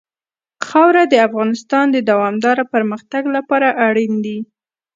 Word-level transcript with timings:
خاوره 0.67 1.03
د 1.09 1.13
افغانستان 1.27 1.85
د 1.91 1.97
دوامداره 2.09 2.63
پرمختګ 2.73 3.23
لپاره 3.35 3.67
اړین 3.87 4.13
دي. 4.25 4.37